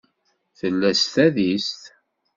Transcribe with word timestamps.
Tella 0.57 0.91
s 0.99 1.03
tadist. 1.13 1.81